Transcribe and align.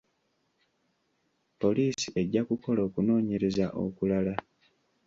Poliisi 1.59 2.07
ejja 2.21 2.41
kukola 2.47 2.79
okunoonyereza 2.87 3.65
okulala. 3.83 4.33